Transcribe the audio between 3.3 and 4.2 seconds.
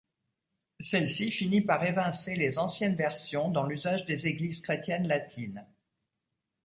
dans l'usage